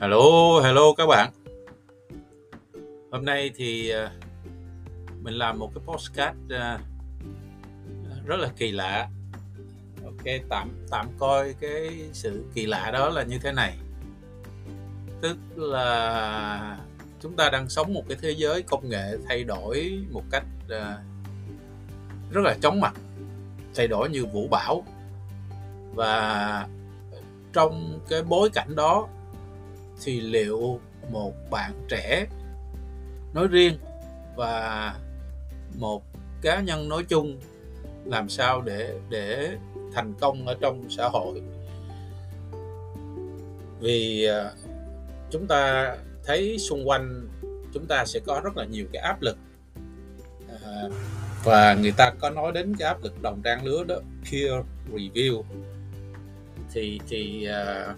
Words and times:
Hello, 0.00 0.60
hello 0.64 0.82
các 0.96 1.06
bạn. 1.06 1.32
Hôm 3.12 3.24
nay 3.24 3.50
thì 3.56 3.90
ờ, 3.90 4.10
mình 5.22 5.34
làm 5.34 5.58
một 5.58 5.70
cái 5.74 5.84
postcard 5.86 6.38
ờ, 6.50 6.78
rất 8.26 8.36
là 8.36 8.48
kỳ 8.56 8.72
lạ. 8.72 9.08
Ok, 10.04 10.24
tạm 10.48 10.70
tạm 10.90 11.06
coi 11.18 11.54
cái 11.60 12.08
sự 12.12 12.44
kỳ 12.54 12.66
lạ 12.66 12.90
đó 12.92 13.08
là 13.08 13.22
như 13.22 13.38
thế 13.38 13.52
này. 13.52 13.76
Tức 15.20 15.36
là 15.56 16.78
chúng 17.20 17.36
ta 17.36 17.50
đang 17.52 17.68
sống 17.68 17.94
một 17.94 18.02
cái 18.08 18.18
thế 18.20 18.30
giới 18.30 18.62
công 18.62 18.88
nghệ 18.88 19.16
thay 19.28 19.44
đổi 19.44 20.04
một 20.10 20.24
cách 20.30 20.44
ờ, 20.68 20.98
rất 22.30 22.40
là 22.44 22.56
chóng 22.62 22.80
mặt, 22.80 22.94
thay 23.74 23.88
đổi 23.88 24.10
như 24.10 24.26
vũ 24.26 24.48
bão. 24.48 24.84
Và 25.94 26.66
trong 27.52 28.00
cái 28.08 28.22
bối 28.22 28.50
cảnh 28.50 28.76
đó 28.76 29.08
thì 30.04 30.20
liệu 30.20 30.80
một 31.10 31.50
bạn 31.50 31.72
trẻ 31.88 32.26
nói 33.34 33.46
riêng 33.46 33.78
và 34.36 34.94
một 35.78 36.02
cá 36.42 36.60
nhân 36.60 36.88
nói 36.88 37.04
chung 37.04 37.40
làm 38.04 38.28
sao 38.28 38.60
để 38.60 38.94
để 39.10 39.56
thành 39.94 40.14
công 40.20 40.46
ở 40.46 40.56
trong 40.60 40.90
xã 40.90 41.08
hội? 41.08 41.42
Vì 43.80 44.24
à, 44.24 44.52
chúng 45.30 45.46
ta 45.46 45.96
thấy 46.24 46.58
xung 46.58 46.88
quanh 46.88 47.28
chúng 47.74 47.86
ta 47.86 48.04
sẽ 48.04 48.20
có 48.26 48.40
rất 48.44 48.56
là 48.56 48.64
nhiều 48.64 48.86
cái 48.92 49.02
áp 49.02 49.22
lực. 49.22 49.36
À, 50.64 50.88
và 51.44 51.74
người 51.74 51.92
ta 51.92 52.12
có 52.20 52.30
nói 52.30 52.52
đến 52.52 52.76
cái 52.76 52.88
áp 52.88 53.02
lực 53.02 53.22
đồng 53.22 53.42
trang 53.44 53.64
lứa 53.64 53.84
đó 53.84 53.96
peer 54.30 54.52
review. 54.92 55.42
Thì 56.72 57.00
thì 57.08 57.48
uh, 57.48 57.96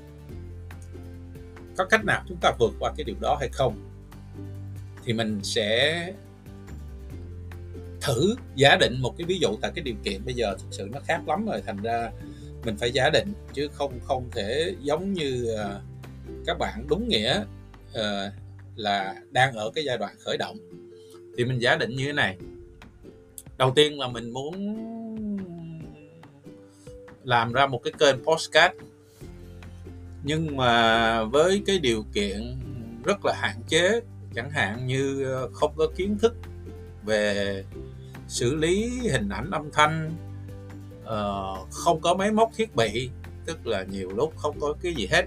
có 1.77 1.85
cách 1.85 2.05
nào 2.05 2.23
chúng 2.29 2.39
ta 2.41 2.53
vượt 2.59 2.73
qua 2.81 2.93
cái 2.97 3.05
điều 3.05 3.17
đó 3.21 3.37
hay 3.41 3.49
không, 3.49 3.75
thì 5.05 5.13
mình 5.13 5.41
sẽ 5.43 6.13
thử 8.01 8.37
giả 8.55 8.77
định 8.81 8.99
một 9.01 9.15
cái 9.19 9.27
ví 9.27 9.39
dụ 9.39 9.49
tại 9.61 9.73
cái 9.75 9.83
điều 9.83 9.95
kiện 10.05 10.25
bây 10.25 10.35
giờ 10.35 10.57
thực 10.59 10.69
sự 10.71 10.89
nó 10.93 11.01
khác 11.01 11.29
lắm 11.29 11.47
rồi. 11.47 11.63
Thành 11.67 11.83
ra 11.83 12.11
mình 12.65 12.77
phải 12.77 12.91
giả 12.91 13.11
định 13.11 13.33
chứ 13.53 13.69
không 13.73 14.01
không 14.05 14.29
thể 14.33 14.75
giống 14.81 15.13
như 15.13 15.47
ờ, 15.57 15.81
các 16.47 16.59
bạn 16.59 16.85
đúng 16.89 17.09
nghĩa 17.09 17.45
ờ, 17.93 18.33
là 18.77 19.15
đang 19.31 19.53
ở 19.53 19.71
cái 19.75 19.85
giai 19.85 19.99
đoạn 19.99 20.17
khởi 20.25 20.37
động. 20.37 20.57
Thì 21.37 21.45
mình 21.45 21.59
giả 21.59 21.77
định 21.77 21.91
như 21.97 22.07
thế 22.07 22.13
này. 22.13 22.39
Đầu 23.59 23.73
tiên 23.77 24.01
là 24.01 24.09
mình 24.09 24.31
muốn 24.31 24.77
làm 27.25 27.53
ra 27.53 27.67
một 27.67 27.81
cái 27.85 27.93
kênh 27.99 28.25
postcard 28.25 28.75
nhưng 30.23 30.57
mà 30.57 31.25
với 31.25 31.63
cái 31.67 31.79
điều 31.79 32.05
kiện 32.13 32.61
rất 33.05 33.25
là 33.25 33.35
hạn 33.37 33.57
chế 33.69 34.01
chẳng 34.35 34.51
hạn 34.51 34.87
như 34.87 35.25
ờ, 35.25 35.49
không 35.53 35.73
có 35.77 35.87
kiến 35.97 36.19
thức 36.19 36.35
về 37.05 37.65
xử 38.29 38.55
lý 38.55 38.91
hình 39.11 39.29
ảnh 39.29 39.51
âm 39.51 39.71
thanh 39.73 40.11
ờ, 41.05 41.55
không 41.71 42.01
có 42.01 42.15
máy 42.15 42.31
móc 42.31 42.51
thiết 42.57 42.77
bị 42.77 43.11
tức 43.47 43.67
là 43.67 43.83
nhiều 43.83 44.11
lúc 44.11 44.33
không 44.37 44.61
có 44.61 44.75
cái 44.83 44.95
gì 44.95 45.09
hết. 45.11 45.25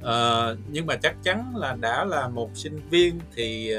Uh, 0.00 0.58
nhưng 0.68 0.86
mà 0.86 0.96
chắc 0.96 1.16
chắn 1.22 1.52
là 1.56 1.76
đã 1.80 2.04
là 2.04 2.28
một 2.28 2.50
sinh 2.54 2.80
viên 2.90 3.20
thì 3.34 3.74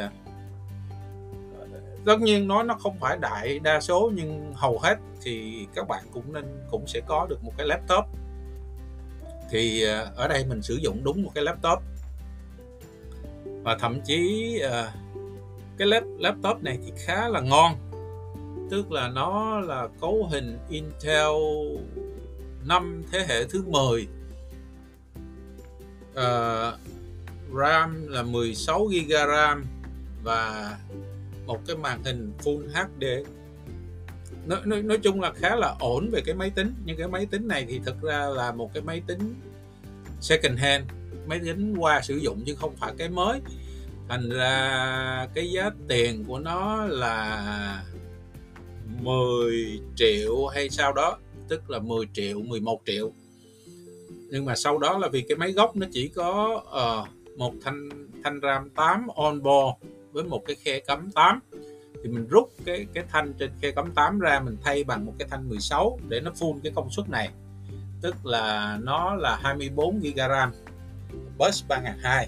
tất 2.05 2.21
nhiên 2.21 2.47
nói 2.47 2.63
nó 2.63 2.73
không 2.73 2.99
phải 2.99 3.17
đại 3.17 3.59
đa 3.59 3.81
số 3.81 4.11
nhưng 4.15 4.53
hầu 4.53 4.79
hết 4.79 4.97
thì 5.21 5.65
các 5.75 5.87
bạn 5.87 6.03
cũng 6.11 6.33
nên 6.33 6.45
cũng 6.71 6.87
sẽ 6.87 7.01
có 7.07 7.27
được 7.29 7.43
một 7.43 7.53
cái 7.57 7.67
laptop 7.67 8.05
thì 9.51 9.83
ờ, 9.83 10.11
ở 10.15 10.27
đây 10.27 10.45
mình 10.45 10.61
sử 10.61 10.75
dụng 10.75 11.03
đúng 11.03 11.23
một 11.23 11.31
cái 11.35 11.43
laptop. 11.43 11.79
Và 13.63 13.77
thậm 13.77 14.01
chí 14.05 14.59
ờ, 14.59 14.91
cái 15.77 15.87
laptop 16.19 16.63
này 16.63 16.77
thì 16.85 16.91
khá 16.97 17.29
là 17.29 17.41
ngon. 17.41 17.75
Tức 18.71 18.91
là 18.91 19.07
nó 19.07 19.59
là 19.59 19.87
cấu 20.01 20.27
hình 20.31 20.57
Intel 20.69 21.31
5 22.65 23.03
thế 23.11 23.25
hệ 23.27 23.43
thứ 23.43 23.63
10 23.67 24.07
uh, 26.11 26.15
ờ, 26.15 26.77
RAM 27.57 28.07
là 28.07 28.23
16 28.23 28.85
GB 28.85 29.11
RAM 29.11 29.65
và 30.23 30.77
một 31.45 31.59
cái 31.67 31.75
màn 31.75 32.03
hình 32.03 32.33
Full 32.43 32.67
HD 32.67 33.03
nói, 34.45 34.59
nói, 34.65 34.81
nói 34.81 34.97
chung 34.97 35.21
là 35.21 35.33
khá 35.33 35.55
là 35.55 35.75
ổn 35.79 36.09
về 36.11 36.21
cái 36.25 36.35
máy 36.35 36.49
tính. 36.49 36.73
Nhưng 36.85 36.97
cái 36.97 37.07
máy 37.07 37.25
tính 37.25 37.47
này 37.47 37.65
thì 37.69 37.79
thực 37.85 38.01
ra 38.01 38.25
là 38.25 38.51
một 38.51 38.73
cái 38.73 38.83
máy 38.83 39.01
tính 39.07 39.35
second 40.21 40.59
hand 40.59 40.83
máy 41.27 41.39
tính 41.45 41.75
qua 41.77 42.01
sử 42.01 42.15
dụng 42.15 42.41
chứ 42.45 42.55
không 42.55 42.75
phải 42.75 42.93
cái 42.97 43.09
mới. 43.09 43.39
Thành 44.09 44.29
ra 44.29 45.27
cái 45.33 45.51
giá 45.51 45.69
tiền 45.87 46.23
của 46.27 46.39
nó 46.39 46.85
là 46.85 47.83
10 49.01 49.79
triệu 49.95 50.47
hay 50.47 50.69
sao 50.69 50.93
đó 50.93 51.17
tức 51.47 51.69
là 51.69 51.79
10 51.79 52.05
triệu 52.13 52.39
11 52.39 52.81
triệu. 52.85 53.11
Nhưng 54.29 54.45
mà 54.45 54.55
sau 54.55 54.77
đó 54.77 54.97
là 54.97 55.07
vì 55.07 55.21
cái 55.21 55.37
máy 55.37 55.51
gốc 55.51 55.75
nó 55.75 55.87
chỉ 55.91 56.07
có 56.07 56.61
uh, 56.61 57.37
một 57.37 57.53
thanh 57.63 57.89
thanh 58.23 58.39
RAM 58.41 58.69
8 58.69 59.07
on 59.15 59.43
board 59.43 59.77
với 60.11 60.23
một 60.23 60.41
cái 60.45 60.55
khe 60.55 60.79
cắm 60.79 61.11
8 61.11 61.39
thì 62.03 62.09
mình 62.09 62.27
rút 62.27 62.51
cái 62.65 62.85
cái 62.93 63.03
thanh 63.11 63.33
trên 63.33 63.51
khe 63.61 63.71
cắm 63.71 63.91
8 63.91 64.19
ra 64.19 64.39
mình 64.39 64.57
thay 64.63 64.83
bằng 64.83 65.05
một 65.05 65.13
cái 65.19 65.27
thanh 65.31 65.49
16 65.49 65.99
để 66.09 66.19
nó 66.19 66.31
full 66.31 66.59
cái 66.63 66.71
công 66.75 66.89
suất 66.89 67.09
này. 67.09 67.29
Tức 68.01 68.25
là 68.25 68.77
nó 68.81 69.15
là 69.15 69.39
24 69.43 69.99
GB 69.99 70.17
RAM 70.17 70.51
bus 71.37 71.63
3002 71.67 72.25
à, 72.25 72.27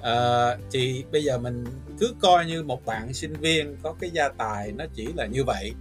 ờ, 0.00 0.58
thì 0.72 1.04
bây 1.12 1.24
giờ 1.24 1.38
mình 1.38 1.64
cứ 2.00 2.14
coi 2.20 2.46
như 2.46 2.62
một 2.62 2.84
bạn 2.84 3.14
sinh 3.14 3.32
viên 3.32 3.76
có 3.82 3.94
cái 4.00 4.10
gia 4.10 4.28
tài 4.28 4.72
nó 4.72 4.84
chỉ 4.94 5.08
là 5.16 5.26
như 5.26 5.44
vậy. 5.44 5.72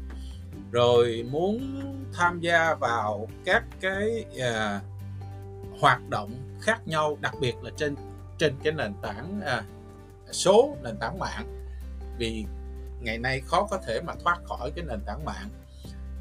Rồi 0.71 1.25
muốn 1.31 1.81
tham 2.13 2.39
gia 2.39 2.75
vào 2.75 3.27
các 3.45 3.63
cái 3.81 4.25
uh, 4.35 4.81
hoạt 5.81 6.09
động 6.09 6.31
khác 6.61 6.87
nhau 6.87 7.17
đặc 7.21 7.33
biệt 7.41 7.55
là 7.61 7.71
trên 7.77 7.95
trên 8.37 8.55
cái 8.63 8.73
nền 8.73 8.93
tảng 9.01 9.41
uh, 9.41 9.65
số 10.31 10.77
nền 10.83 10.97
tảng 10.97 11.19
mạng. 11.19 11.65
Vì 12.17 12.45
ngày 13.03 13.17
nay 13.17 13.41
khó 13.45 13.67
có 13.71 13.77
thể 13.77 14.01
mà 14.01 14.13
thoát 14.23 14.37
khỏi 14.45 14.71
cái 14.75 14.85
nền 14.85 14.99
tảng 15.05 15.25
mạng. 15.25 15.49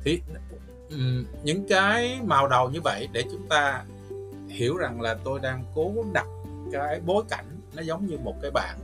Thì 0.04 0.20
những 1.43 1.65
cái 1.69 2.20
màu 2.25 2.48
đầu 2.48 2.70
như 2.70 2.81
vậy 2.81 3.09
để 3.12 3.22
chúng 3.31 3.48
ta 3.48 3.84
hiểu 4.48 4.76
rằng 4.76 5.00
là 5.00 5.16
tôi 5.25 5.41
đang 5.41 5.65
cố 5.75 5.94
đặt 6.12 6.26
cái 6.72 7.00
bối 7.00 7.25
cảnh 7.28 7.44
nó 7.75 7.82
giống 7.82 8.06
như 8.06 8.19
một 8.19 8.34
cái 8.43 8.50
bạn 8.50 8.78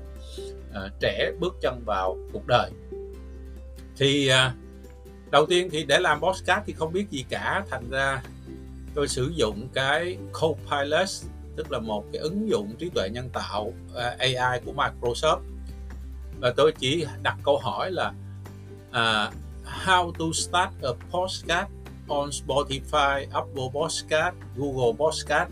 uh, 0.70 0.92
trẻ 1.00 1.32
bước 1.40 1.54
chân 1.62 1.82
vào 1.86 2.16
cuộc 2.32 2.46
đời. 2.46 2.70
Thì 3.96 4.30
uh, 4.30 4.52
đầu 5.30 5.46
tiên 5.46 5.68
thì 5.72 5.84
để 5.84 5.98
làm 5.98 6.20
podcast 6.20 6.60
thì 6.66 6.72
không 6.72 6.92
biết 6.92 7.10
gì 7.10 7.24
cả 7.28 7.64
thành 7.70 7.90
ra 7.90 8.22
tôi 8.94 9.08
sử 9.08 9.32
dụng 9.34 9.68
cái 9.74 10.18
Copilot 10.40 11.08
tức 11.56 11.72
là 11.72 11.78
một 11.78 12.04
cái 12.12 12.22
ứng 12.22 12.48
dụng 12.48 12.74
trí 12.78 12.88
tuệ 12.88 13.08
nhân 13.08 13.28
tạo 13.32 13.72
ờ, 13.94 14.14
uh, 14.14 14.18
AI 14.18 14.60
của 14.64 14.72
Microsoft 14.72 15.40
và 16.40 16.52
tôi 16.56 16.72
chỉ 16.78 17.06
đặt 17.22 17.36
câu 17.44 17.58
hỏi 17.58 17.90
là 17.90 18.12
uh, 18.90 19.34
how 19.86 20.12
to 20.12 20.24
start 20.34 20.70
a 20.82 20.90
podcast 21.10 21.68
on 22.08 22.30
Spotify, 22.30 23.26
Apple 23.32 23.68
Podcast, 23.74 24.34
Google 24.56 24.92
Podcast. 24.98 25.50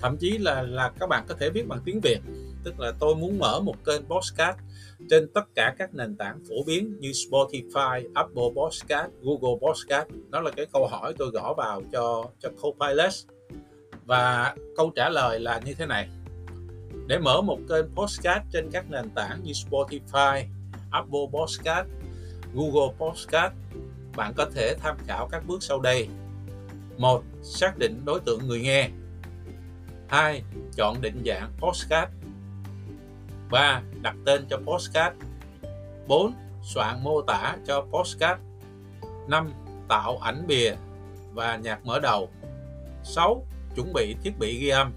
Thậm 0.00 0.16
chí 0.16 0.38
là 0.38 0.62
là 0.62 0.92
các 1.00 1.08
bạn 1.08 1.24
có 1.28 1.34
thể 1.40 1.50
viết 1.50 1.68
bằng 1.68 1.80
tiếng 1.84 2.00
Việt, 2.00 2.18
tức 2.64 2.80
là 2.80 2.92
tôi 2.98 3.14
muốn 3.14 3.38
mở 3.38 3.60
một 3.60 3.84
kênh 3.84 4.02
podcast 4.04 4.56
trên 5.10 5.28
tất 5.34 5.44
cả 5.54 5.74
các 5.78 5.94
nền 5.94 6.16
tảng 6.16 6.40
phổ 6.48 6.64
biến 6.66 6.96
như 7.00 7.10
Spotify, 7.10 8.08
Apple 8.14 8.44
Podcast, 8.56 9.10
Google 9.22 9.58
Podcast. 9.60 10.08
Đó 10.30 10.40
là 10.40 10.50
cái 10.50 10.66
câu 10.72 10.86
hỏi 10.86 11.14
tôi 11.18 11.30
gõ 11.30 11.54
vào 11.54 11.82
cho 11.92 12.24
cho 12.40 12.48
Copilot. 12.60 13.12
Và 14.04 14.54
câu 14.76 14.92
trả 14.96 15.08
lời 15.08 15.40
là 15.40 15.60
như 15.64 15.74
thế 15.74 15.86
này. 15.86 16.08
Để 17.06 17.18
mở 17.18 17.40
một 17.40 17.58
kênh 17.68 17.86
podcast 17.94 18.44
trên 18.52 18.70
các 18.72 18.90
nền 18.90 19.10
tảng 19.10 19.42
như 19.42 19.52
Spotify, 19.52 20.44
Apple 20.90 21.26
Podcast, 21.32 21.86
Google 22.54 22.94
Podcast 22.98 23.52
bạn 24.16 24.32
có 24.36 24.50
thể 24.54 24.74
tham 24.74 24.96
khảo 25.06 25.28
các 25.32 25.42
bước 25.46 25.62
sau 25.62 25.80
đây. 25.80 26.08
1. 26.98 27.22
Xác 27.42 27.78
định 27.78 28.04
đối 28.04 28.20
tượng 28.20 28.46
người 28.46 28.60
nghe. 28.60 28.88
2. 30.08 30.42
Chọn 30.76 31.00
định 31.00 31.22
dạng 31.26 31.52
podcast. 31.58 32.10
3. 33.50 33.82
Đặt 34.02 34.16
tên 34.26 34.46
cho 34.50 34.56
podcast. 34.56 35.14
4. 36.06 36.34
Soạn 36.62 37.04
mô 37.04 37.22
tả 37.22 37.56
cho 37.66 37.80
podcast. 37.80 38.38
5. 39.28 39.52
Tạo 39.88 40.18
ảnh 40.18 40.44
bìa 40.46 40.74
và 41.32 41.56
nhạc 41.56 41.86
mở 41.86 42.00
đầu. 42.00 42.28
6. 43.02 43.46
Chuẩn 43.76 43.92
bị 43.92 44.16
thiết 44.22 44.38
bị 44.38 44.58
ghi 44.58 44.68
âm. 44.68 44.92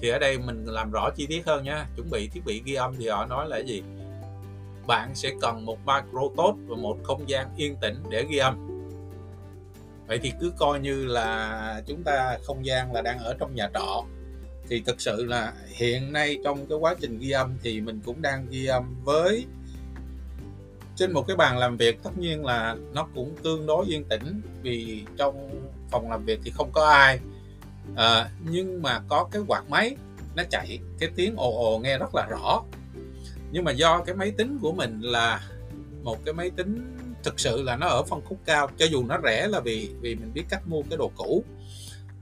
Thì 0.00 0.08
ở 0.08 0.18
đây 0.18 0.38
mình 0.38 0.64
làm 0.64 0.90
rõ 0.90 1.10
chi 1.16 1.26
tiết 1.26 1.46
hơn 1.46 1.64
nha. 1.64 1.86
Chuẩn 1.96 2.10
bị 2.10 2.28
thiết 2.28 2.40
bị 2.44 2.62
ghi 2.64 2.74
âm 2.74 2.96
thì 2.98 3.08
họ 3.08 3.26
nói 3.26 3.48
là 3.48 3.58
gì? 3.58 3.82
bạn 4.86 5.14
sẽ 5.14 5.30
cần 5.40 5.64
một 5.64 5.78
micro 5.86 6.20
tốt 6.36 6.56
và 6.66 6.76
một 6.76 6.96
không 7.04 7.28
gian 7.28 7.48
yên 7.56 7.76
tĩnh 7.80 8.02
để 8.10 8.24
ghi 8.30 8.38
âm 8.38 8.66
vậy 10.06 10.18
thì 10.22 10.32
cứ 10.40 10.52
coi 10.58 10.80
như 10.80 11.04
là 11.06 11.82
chúng 11.86 12.02
ta 12.02 12.38
không 12.44 12.66
gian 12.66 12.92
là 12.92 13.02
đang 13.02 13.18
ở 13.18 13.36
trong 13.38 13.54
nhà 13.54 13.70
trọ 13.74 14.04
thì 14.68 14.82
thực 14.86 15.00
sự 15.00 15.24
là 15.24 15.52
hiện 15.66 16.12
nay 16.12 16.38
trong 16.44 16.66
cái 16.66 16.78
quá 16.78 16.94
trình 17.00 17.18
ghi 17.18 17.30
âm 17.30 17.56
thì 17.62 17.80
mình 17.80 18.00
cũng 18.04 18.22
đang 18.22 18.46
ghi 18.50 18.66
âm 18.66 18.96
với 19.04 19.46
trên 20.96 21.12
một 21.12 21.26
cái 21.26 21.36
bàn 21.36 21.58
làm 21.58 21.76
việc 21.76 22.02
tất 22.02 22.18
nhiên 22.18 22.44
là 22.44 22.76
nó 22.92 23.08
cũng 23.14 23.36
tương 23.42 23.66
đối 23.66 23.86
yên 23.86 24.04
tĩnh 24.04 24.40
vì 24.62 25.04
trong 25.18 25.50
phòng 25.90 26.10
làm 26.10 26.24
việc 26.24 26.40
thì 26.44 26.50
không 26.50 26.70
có 26.72 26.84
ai 26.84 27.18
à, 27.96 28.30
nhưng 28.50 28.82
mà 28.82 29.00
có 29.08 29.28
cái 29.32 29.42
quạt 29.48 29.64
máy 29.68 29.96
nó 30.36 30.42
chạy 30.50 30.78
cái 30.98 31.10
tiếng 31.16 31.36
ồ 31.36 31.72
ồ 31.72 31.78
nghe 31.78 31.98
rất 31.98 32.14
là 32.14 32.26
rõ. 32.26 32.62
Nhưng 33.52 33.64
mà 33.64 33.72
do 33.72 34.02
cái 34.06 34.14
máy 34.14 34.30
tính 34.30 34.58
của 34.62 34.72
mình 34.72 35.00
là 35.00 35.40
một 36.02 36.24
cái 36.24 36.34
máy 36.34 36.50
tính 36.50 36.96
thực 37.24 37.40
sự 37.40 37.62
là 37.62 37.76
nó 37.76 37.86
ở 37.86 38.02
phân 38.02 38.20
khúc 38.24 38.38
cao 38.44 38.70
cho 38.76 38.86
dù 38.86 39.04
nó 39.06 39.18
rẻ 39.24 39.48
là 39.48 39.60
vì 39.60 39.90
vì 40.00 40.14
mình 40.14 40.30
biết 40.34 40.44
cách 40.48 40.62
mua 40.66 40.82
cái 40.90 40.96
đồ 40.96 41.10
cũ. 41.16 41.44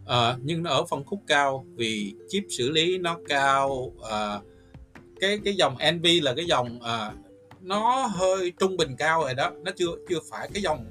À, 0.07 0.37
nhưng 0.43 0.63
nó 0.63 0.71
ở 0.71 0.85
phân 0.85 1.05
khúc 1.05 1.21
cao 1.27 1.65
vì 1.75 2.15
chip 2.29 2.45
xử 2.51 2.71
lý 2.71 2.99
nó 2.99 3.19
cao 3.29 3.93
à, 4.11 4.41
cái 5.21 5.39
cái 5.45 5.55
dòng 5.55 5.77
NV 5.95 6.07
là 6.23 6.35
cái 6.35 6.45
dòng 6.45 6.83
à, 6.83 7.13
nó 7.61 8.07
hơi 8.07 8.53
trung 8.61 8.77
bình 8.77 8.97
cao 8.97 9.23
rồi 9.23 9.35
đó. 9.35 9.51
Nó 9.63 9.73
chưa 9.77 9.91
chưa 10.09 10.19
phải 10.31 10.49
cái 10.55 10.63
dòng 10.63 10.89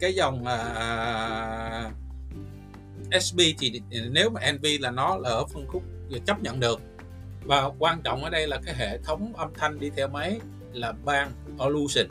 cái 0.00 0.14
dòng 0.14 0.44
à, 0.46 1.90
SB 3.10 3.40
thì 3.58 3.82
nếu 3.90 4.30
mà 4.30 4.52
NV 4.52 4.66
là 4.80 4.90
nó 4.90 5.16
là 5.16 5.30
ở 5.30 5.46
phân 5.46 5.66
khúc 5.66 5.82
chấp 6.26 6.42
nhận 6.42 6.60
được. 6.60 6.80
Và 7.44 7.70
quan 7.78 8.02
trọng 8.02 8.24
ở 8.24 8.30
đây 8.30 8.46
là 8.46 8.60
cái 8.64 8.74
hệ 8.74 8.98
thống 8.98 9.32
âm 9.36 9.50
thanh 9.54 9.80
đi 9.80 9.90
theo 9.96 10.08
máy 10.08 10.40
là 10.72 10.92
Bang 11.04 11.30
Olufsen 11.58 12.06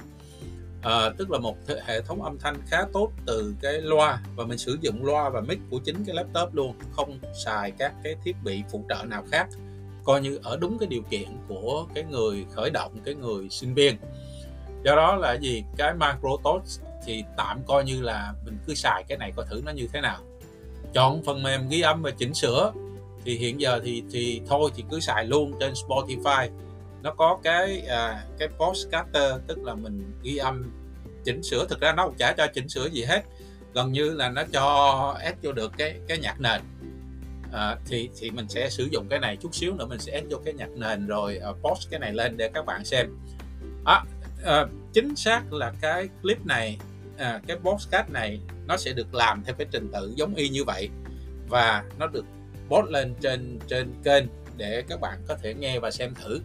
à, 0.86 0.92
ờ, 0.92 1.14
tức 1.18 1.32
là 1.32 1.40
một 1.40 1.58
hệ 1.86 2.02
thống 2.02 2.24
âm 2.24 2.38
thanh 2.40 2.56
khá 2.68 2.86
tốt 2.94 3.12
từ 3.26 3.56
cái 3.62 3.82
loa 3.82 4.22
và 4.36 4.46
mình 4.46 4.58
sử 4.58 4.78
dụng 4.82 5.06
loa 5.06 5.30
và 5.30 5.42
mic 5.42 5.60
của 5.70 5.80
chính 5.80 6.04
cái 6.06 6.16
laptop 6.16 6.56
luôn 6.56 6.76
không 6.92 7.20
xài 7.46 7.72
các 7.72 7.94
cái 8.04 8.16
thiết 8.24 8.36
bị 8.44 8.64
phụ 8.72 8.86
trợ 8.90 9.06
nào 9.06 9.24
khác. 9.32 9.48
Coi 10.04 10.22
như 10.22 10.40
ở 10.44 10.58
đúng 10.58 10.78
cái 10.80 10.88
điều 10.88 11.02
kiện 11.02 11.28
của 11.48 11.86
cái 11.96 12.04
người 12.04 12.46
khởi 12.56 12.70
động 12.70 12.98
cái 13.06 13.16
người 13.16 13.50
sinh 13.50 13.74
viên. 13.74 13.98
Do 14.84 14.96
đó 14.96 15.16
là 15.16 15.34
gì? 15.34 15.64
Cái 15.78 15.94
microtos 15.94 16.80
thì 17.06 17.24
tạm 17.38 17.62
coi 17.68 17.84
như 17.84 18.02
là 18.02 18.34
mình 18.46 18.58
cứ 18.68 18.74
xài 18.74 19.04
cái 19.08 19.18
này 19.18 19.32
coi 19.36 19.46
thử 19.50 19.62
nó 19.66 19.72
như 19.72 19.88
thế 19.94 20.02
nào 20.02 20.18
chọn 20.96 21.24
phần 21.24 21.44
mềm 21.44 21.70
ghi 21.70 21.82
âm 21.82 22.02
và 22.02 22.12
chỉnh 22.12 22.34
sửa. 22.34 22.72
Thì 23.26 23.38
hiện 23.38 23.62
giờ 23.62 23.80
thì 23.84 24.04
thì 24.12 24.42
thôi 24.48 24.72
thì 24.76 24.84
cứ 24.92 25.00
xài 25.00 25.26
luôn 25.26 25.54
trên 25.60 25.74
Spotify. 25.74 26.50
Nó 27.04 27.12
có 27.12 27.40
cái 27.44 27.82
à, 27.88 28.24
cái 28.40 28.48
postcaster 28.48 29.34
tức 29.48 29.64
là 29.64 29.74
mình 29.74 30.14
ghi 30.24 30.38
âm 30.38 30.72
chỉnh 31.24 31.44
sửa. 31.44 31.66
Thực 31.66 31.82
ra 31.82 31.94
nó 31.94 32.06
cũng 32.08 32.16
chả 32.18 32.34
cho 32.38 32.48
chỉnh 32.48 32.70
sửa 32.70 32.90
gì 32.90 33.04
hết. 33.04 33.22
Gần 33.74 33.92
như 33.92 34.10
là 34.10 34.30
nó 34.30 34.44
cho 34.52 35.18
ép 35.22 35.36
vô 35.44 35.52
được 35.52 35.72
cái 35.78 35.96
cái 36.08 36.18
nhạc 36.18 36.42
nền. 36.42 36.62
À, 37.54 37.78
thì 37.86 38.10
thì 38.20 38.32
mình 38.32 38.50
sẽ 38.50 38.70
sử 38.70 38.88
dụng 38.92 39.08
cái 39.10 39.20
này 39.20 39.38
chút 39.42 39.56
xíu 39.56 39.74
nữa 39.76 39.86
mình 39.86 40.00
sẽ 40.00 40.12
ép 40.12 40.24
vô 40.30 40.38
cái 40.46 40.54
nhạc 40.54 40.70
nền 40.70 41.08
rồi 41.08 41.40
uh, 41.50 41.58
post 41.62 41.90
cái 41.90 42.00
này 42.00 42.14
lên 42.14 42.38
để 42.38 42.50
các 42.54 42.66
bạn 42.66 42.86
xem. 42.86 43.18
À, 43.86 44.04
à, 44.46 44.66
chính 44.94 45.16
xác 45.16 45.54
là 45.54 45.74
cái 45.82 46.10
clip 46.22 46.46
này 46.46 46.78
à, 47.18 47.42
cái 47.48 47.58
podcast 47.58 48.10
này 48.10 48.40
nó 48.68 48.78
sẽ 48.78 48.94
được 48.94 49.14
làm 49.14 49.44
theo 49.44 49.56
cái 49.56 49.68
trình 49.72 49.90
tự 49.94 50.14
giống 50.16 50.36
y 50.36 50.50
như 50.50 50.64
vậy 50.64 50.90
và 51.50 51.84
nó 52.00 52.08
được 52.08 52.26
post 52.70 52.90
lên 52.90 53.16
trên 53.22 53.60
trên 53.68 53.94
kênh 54.04 54.26
để 54.58 54.84
các 54.88 55.02
bạn 55.02 55.20
có 55.28 55.36
thể 55.42 55.54
nghe 55.54 55.80
và 55.80 55.92
xem 55.92 56.14
thử. 56.24 56.40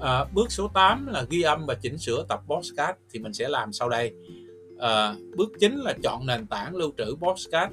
À, 0.00 0.24
bước 0.32 0.52
số 0.52 0.68
8 0.74 1.06
là 1.06 1.24
ghi 1.30 1.42
âm 1.42 1.66
và 1.66 1.74
chỉnh 1.74 1.98
sửa 1.98 2.24
tập 2.28 2.40
podcast 2.46 2.96
thì 3.12 3.18
mình 3.18 3.32
sẽ 3.32 3.48
làm 3.48 3.72
sau 3.72 3.88
đây. 3.88 4.12
À, 4.78 5.14
bước 5.36 5.52
chính 5.60 5.76
là 5.76 5.94
chọn 6.02 6.26
nền 6.26 6.46
tảng 6.46 6.76
lưu 6.76 6.92
trữ 6.98 7.16
podcast. 7.20 7.72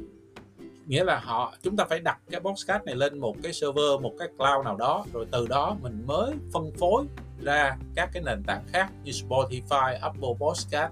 Nghĩa 0.85 1.03
là 1.03 1.19
họ 1.19 1.53
chúng 1.61 1.77
ta 1.77 1.85
phải 1.85 1.99
đặt 1.99 2.19
cái 2.31 2.41
podcast 2.41 2.83
này 2.83 2.95
lên 2.95 3.19
một 3.19 3.35
cái 3.43 3.53
server 3.53 4.01
một 4.01 4.13
cái 4.19 4.27
cloud 4.37 4.65
nào 4.65 4.77
đó 4.77 5.05
rồi 5.13 5.25
từ 5.31 5.47
đó 5.47 5.77
mình 5.81 6.03
mới 6.07 6.33
phân 6.53 6.71
phối 6.71 7.05
ra 7.41 7.77
các 7.95 8.09
cái 8.13 8.23
nền 8.25 8.43
tảng 8.43 8.63
khác 8.67 8.91
như 9.03 9.11
Spotify, 9.11 9.97
Apple 10.01 10.29
Podcast, 10.39 10.91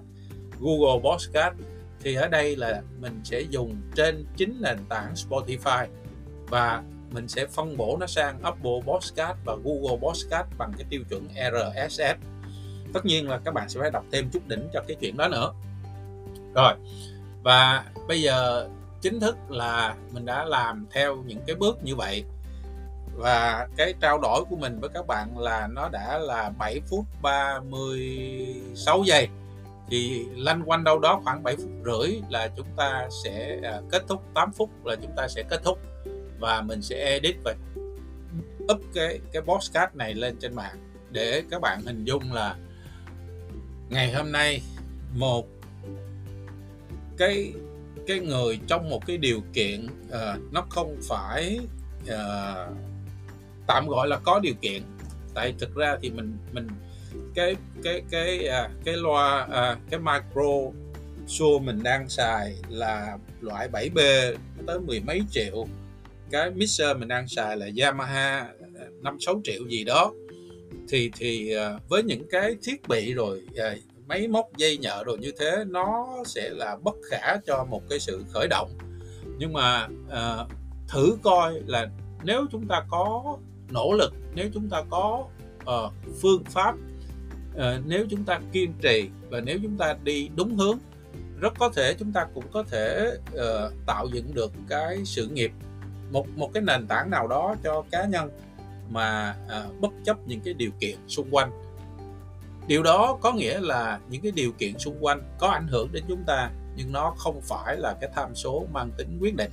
Google 0.60 1.10
Podcast 1.10 1.54
thì 2.00 2.14
ở 2.14 2.28
đây 2.28 2.56
là 2.56 2.82
mình 3.00 3.20
sẽ 3.24 3.40
dùng 3.40 3.76
trên 3.94 4.26
chính 4.36 4.60
nền 4.60 4.78
tảng 4.88 5.14
Spotify 5.14 5.86
và 6.48 6.82
mình 7.10 7.28
sẽ 7.28 7.46
phân 7.46 7.76
bổ 7.76 7.96
nó 8.00 8.06
sang 8.06 8.42
Apple 8.42 8.80
Podcast 8.86 9.38
và 9.44 9.56
Google 9.64 9.98
Podcast 10.02 10.46
bằng 10.58 10.72
cái 10.78 10.86
tiêu 10.90 11.02
chuẩn 11.10 11.28
RSS 11.28 12.30
tất 12.92 13.04
nhiên 13.04 13.28
là 13.28 13.38
các 13.44 13.54
bạn 13.54 13.68
sẽ 13.68 13.80
phải 13.80 13.90
đọc 13.90 14.04
thêm 14.12 14.30
chút 14.32 14.48
đỉnh 14.48 14.68
cho 14.72 14.80
cái 14.88 14.96
chuyện 15.00 15.16
đó 15.16 15.28
nữa. 15.28 15.52
Rồi, 16.54 16.74
và 17.42 17.84
bây 18.08 18.22
giờ 18.22 18.68
chính 19.00 19.20
thức 19.20 19.36
là 19.48 19.94
mình 20.12 20.26
đã 20.26 20.44
làm 20.44 20.86
theo 20.92 21.16
những 21.16 21.40
cái 21.46 21.56
bước 21.56 21.84
như 21.84 21.96
vậy. 21.96 22.24
Và 23.16 23.68
cái 23.76 23.94
trao 24.00 24.18
đổi 24.18 24.44
của 24.50 24.56
mình 24.56 24.80
với 24.80 24.90
các 24.94 25.06
bạn 25.06 25.38
là 25.38 25.66
nó 25.66 25.88
đã 25.88 26.18
là 26.18 26.50
7 26.58 26.80
phút 26.90 27.04
36 27.22 29.02
giây 29.04 29.28
thì 29.90 30.26
lanh 30.36 30.62
quanh 30.66 30.84
đâu 30.84 30.98
đó 30.98 31.20
khoảng 31.24 31.42
7 31.42 31.56
phút 31.56 31.70
rưỡi 31.84 32.20
là 32.28 32.48
chúng 32.56 32.66
ta 32.76 33.08
sẽ 33.24 33.58
à, 33.62 33.80
kết 33.90 34.02
thúc 34.08 34.22
8 34.34 34.52
phút 34.52 34.86
là 34.86 34.96
chúng 34.96 35.12
ta 35.16 35.28
sẽ 35.28 35.42
kết 35.50 35.60
thúc 35.64 35.78
và 36.38 36.62
mình 36.62 36.82
sẽ 36.82 36.96
edit 36.96 37.36
và 37.44 37.54
up 38.72 38.80
cái 38.94 39.20
cái 39.32 39.42
podcast 39.42 39.94
này 39.94 40.14
lên 40.14 40.36
trên 40.40 40.54
mạng 40.54 40.76
để 41.10 41.42
các 41.50 41.60
bạn 41.60 41.80
hình 41.86 42.04
dung 42.04 42.32
là 42.32 42.56
ngày 43.88 44.12
hôm 44.12 44.32
nay 44.32 44.62
một 45.14 45.46
cái 47.16 47.52
cái 48.06 48.20
người 48.20 48.60
trong 48.66 48.90
một 48.90 49.06
cái 49.06 49.18
điều 49.18 49.40
kiện 49.52 49.86
uh, 49.86 50.52
nó 50.52 50.66
không 50.70 50.96
phải 51.08 51.60
uh, 52.02 52.76
tạm 53.66 53.88
gọi 53.88 54.08
là 54.08 54.18
có 54.18 54.40
điều 54.42 54.54
kiện. 54.60 54.82
Tại 55.34 55.54
thực 55.58 55.74
ra 55.74 55.96
thì 56.02 56.10
mình 56.10 56.36
mình 56.52 56.68
cái 57.34 57.56
cái 57.82 58.02
cái 58.10 58.46
à, 58.46 58.70
cái 58.84 58.96
loa 58.96 59.46
à, 59.50 59.76
cái 59.90 60.00
micro 60.00 60.72
Shure 61.26 61.64
mình 61.64 61.82
đang 61.82 62.08
xài 62.08 62.56
là 62.68 63.18
loại 63.40 63.68
7B 63.68 64.34
tới 64.66 64.80
mười 64.80 65.00
mấy 65.00 65.22
triệu. 65.30 65.66
Cái 66.30 66.50
mixer 66.50 66.96
mình 66.96 67.08
đang 67.08 67.28
xài 67.28 67.56
là 67.56 67.66
Yamaha 67.82 68.38
à, 68.38 68.86
năm 69.02 69.16
sáu 69.20 69.40
triệu 69.44 69.62
gì 69.68 69.84
đó. 69.84 70.12
Thì 70.88 71.10
thì 71.18 71.54
à, 71.54 71.78
với 71.88 72.02
những 72.02 72.28
cái 72.30 72.56
thiết 72.62 72.88
bị 72.88 73.14
rồi 73.14 73.42
à, 73.56 73.74
máy 74.06 74.28
móc 74.28 74.56
dây 74.56 74.78
nhợ 74.78 75.04
rồi 75.04 75.18
như 75.18 75.32
thế 75.38 75.64
nó 75.66 76.08
sẽ 76.26 76.50
là 76.50 76.76
bất 76.82 76.94
khả 77.10 77.36
cho 77.46 77.64
một 77.64 77.82
cái 77.90 77.98
sự 78.00 78.24
khởi 78.32 78.48
động. 78.48 78.70
Nhưng 79.38 79.52
mà 79.52 79.88
à, 80.10 80.36
thử 80.88 81.16
coi 81.22 81.60
là 81.66 81.86
nếu 82.24 82.46
chúng 82.52 82.68
ta 82.68 82.84
có 82.90 83.36
nỗ 83.70 83.92
lực 83.92 84.12
nếu 84.34 84.48
chúng 84.54 84.68
ta 84.68 84.82
có 84.90 85.24
uh, 85.62 85.92
phương 86.22 86.44
pháp 86.44 86.74
à, 87.58 87.80
nếu 87.86 88.06
chúng 88.10 88.24
ta 88.24 88.40
kiên 88.52 88.72
trì 88.82 89.10
và 89.30 89.40
nếu 89.40 89.58
chúng 89.62 89.78
ta 89.78 89.96
đi 90.04 90.28
đúng 90.36 90.56
hướng 90.56 90.78
rất 91.40 91.52
có 91.58 91.70
thể 91.76 91.94
chúng 91.98 92.12
ta 92.12 92.26
cũng 92.34 92.44
có 92.52 92.62
thể 92.62 93.10
uh, 93.34 93.72
tạo 93.86 94.06
dựng 94.12 94.34
được 94.34 94.52
cái 94.68 94.98
sự 95.04 95.26
nghiệp 95.26 95.52
một 96.12 96.26
một 96.36 96.50
cái 96.54 96.62
nền 96.62 96.86
tảng 96.86 97.10
nào 97.10 97.28
đó 97.28 97.54
cho 97.64 97.84
cá 97.90 98.04
nhân 98.04 98.30
mà 98.90 99.36
uh, 99.46 99.80
bất 99.80 99.90
chấp 100.04 100.16
những 100.26 100.40
cái 100.40 100.54
điều 100.54 100.70
kiện 100.80 100.98
xung 101.08 101.28
quanh. 101.30 101.50
Điều 102.66 102.82
đó 102.82 103.18
có 103.20 103.32
nghĩa 103.32 103.60
là 103.60 104.00
những 104.10 104.22
cái 104.22 104.32
điều 104.32 104.52
kiện 104.52 104.78
xung 104.78 104.96
quanh 105.00 105.22
có 105.38 105.48
ảnh 105.48 105.68
hưởng 105.68 105.88
đến 105.92 106.04
chúng 106.08 106.24
ta 106.26 106.50
nhưng 106.76 106.92
nó 106.92 107.14
không 107.16 107.40
phải 107.40 107.76
là 107.76 107.96
cái 108.00 108.10
tham 108.14 108.34
số 108.34 108.66
mang 108.72 108.90
tính 108.98 109.18
quyết 109.20 109.36
định. 109.36 109.50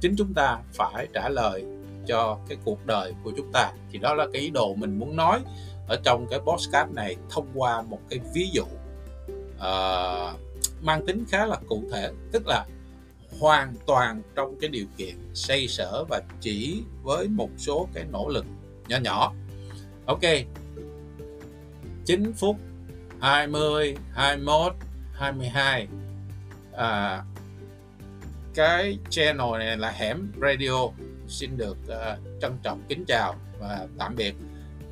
Chính 0.00 0.14
chúng 0.16 0.34
ta 0.34 0.58
phải 0.72 1.08
trả 1.14 1.28
lời 1.28 1.64
cho 2.06 2.38
cái 2.48 2.58
cuộc 2.64 2.86
đời 2.86 3.14
của 3.24 3.32
chúng 3.36 3.52
ta. 3.52 3.72
Thì 3.92 3.98
đó 3.98 4.14
là 4.14 4.26
cái 4.32 4.42
ý 4.42 4.50
đồ 4.50 4.74
mình 4.74 4.98
muốn 4.98 5.16
nói 5.16 5.40
ở 5.88 6.00
trong 6.04 6.26
cái 6.30 6.38
podcast 6.38 6.90
này 6.90 7.16
thông 7.30 7.46
qua 7.54 7.82
một 7.82 8.00
cái 8.10 8.20
ví 8.34 8.50
dụ 8.52 8.64
uh, 9.56 10.40
mang 10.82 11.06
tính 11.06 11.24
khá 11.28 11.46
là 11.46 11.56
cụ 11.68 11.82
thể 11.92 12.10
tức 12.32 12.46
là 12.46 12.66
hoàn 13.40 13.74
toàn 13.86 14.22
trong 14.34 14.56
cái 14.60 14.70
điều 14.70 14.86
kiện 14.96 15.14
xây 15.34 15.68
sở 15.68 16.04
và 16.08 16.22
chỉ 16.40 16.82
với 17.02 17.28
một 17.28 17.50
số 17.58 17.88
cái 17.94 18.04
nỗ 18.12 18.28
lực 18.28 18.46
nhỏ 18.88 18.96
nhỏ. 18.96 19.32
Ok. 20.06 20.20
9 22.04 22.32
phút 22.32 22.56
20 23.20 23.96
21 24.12 24.74
22 25.12 25.88
à, 26.72 27.22
cái 28.54 28.98
channel 29.10 29.58
này 29.58 29.76
là 29.76 29.90
hẻm 29.90 30.32
radio. 30.40 30.88
Xin 31.28 31.56
được 31.56 31.76
uh, 31.86 32.40
trân 32.40 32.56
trọng 32.62 32.82
kính 32.88 33.04
chào 33.04 33.34
và 33.60 33.86
tạm 33.98 34.16
biệt 34.16 34.34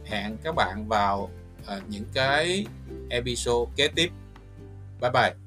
hẹn 0.04 0.36
các 0.42 0.54
bạn 0.54 0.88
vào 0.88 1.30
ờ, 1.66 1.80
những 1.88 2.04
cái 2.14 2.66
episode 3.10 3.72
kế 3.76 3.88
tiếp. 3.88 4.10
Bye 5.00 5.10
bye. 5.10 5.41